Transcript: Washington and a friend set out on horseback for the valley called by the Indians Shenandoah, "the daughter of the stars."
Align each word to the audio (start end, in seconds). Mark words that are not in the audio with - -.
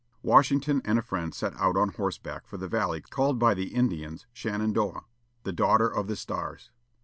Washington 0.23 0.81
and 0.83 0.97
a 0.97 1.03
friend 1.03 1.31
set 1.31 1.55
out 1.57 1.77
on 1.77 1.89
horseback 1.89 2.47
for 2.47 2.57
the 2.57 2.67
valley 2.67 3.01
called 3.01 3.37
by 3.37 3.53
the 3.53 3.67
Indians 3.75 4.25
Shenandoah, 4.33 5.05
"the 5.43 5.53
daughter 5.53 5.87
of 5.87 6.07
the 6.07 6.15
stars." 6.15 6.71